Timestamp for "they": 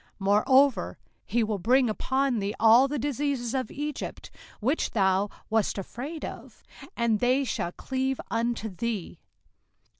7.19-7.43